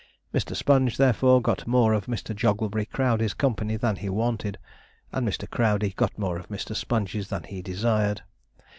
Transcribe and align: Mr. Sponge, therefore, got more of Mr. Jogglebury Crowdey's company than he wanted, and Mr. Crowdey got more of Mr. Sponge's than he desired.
Mr. 0.33 0.55
Sponge, 0.55 0.97
therefore, 0.97 1.43
got 1.43 1.67
more 1.67 1.93
of 1.93 2.07
Mr. 2.07 2.35
Jogglebury 2.35 2.87
Crowdey's 2.87 3.35
company 3.35 3.75
than 3.77 3.97
he 3.97 4.09
wanted, 4.09 4.57
and 5.11 5.27
Mr. 5.29 5.47
Crowdey 5.47 5.91
got 5.95 6.17
more 6.17 6.37
of 6.39 6.49
Mr. 6.49 6.75
Sponge's 6.75 7.27
than 7.27 7.43
he 7.43 7.61
desired. 7.61 8.23